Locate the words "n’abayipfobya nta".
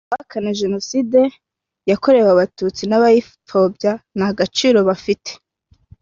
2.85-4.29